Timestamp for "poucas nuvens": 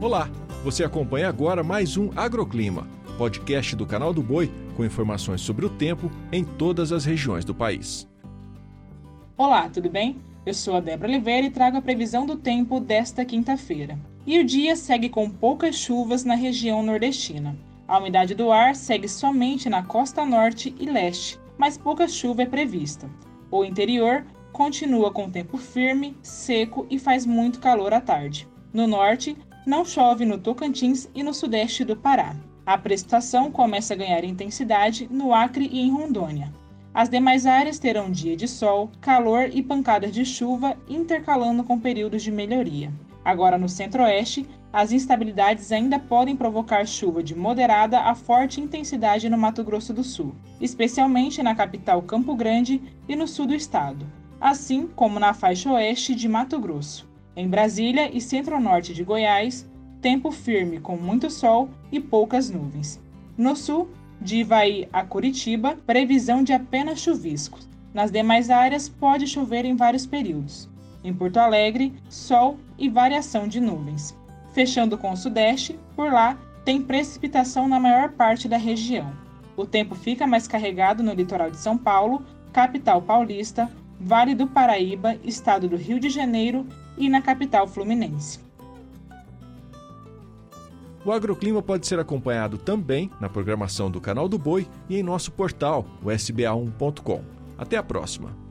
61.98-63.00